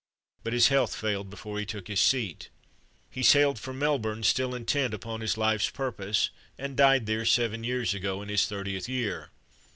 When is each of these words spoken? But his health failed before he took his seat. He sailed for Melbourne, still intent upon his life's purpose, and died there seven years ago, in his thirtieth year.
But 0.43 0.53
his 0.53 0.69
health 0.69 0.95
failed 0.95 1.29
before 1.29 1.59
he 1.59 1.65
took 1.67 1.87
his 1.87 1.99
seat. 1.99 2.49
He 3.11 3.21
sailed 3.21 3.59
for 3.59 3.71
Melbourne, 3.71 4.23
still 4.23 4.55
intent 4.55 4.95
upon 4.95 5.21
his 5.21 5.37
life's 5.37 5.69
purpose, 5.69 6.31
and 6.57 6.75
died 6.75 7.05
there 7.05 7.23
seven 7.23 7.63
years 7.63 7.93
ago, 7.93 8.23
in 8.23 8.29
his 8.29 8.47
thirtieth 8.47 8.89
year. 8.89 9.29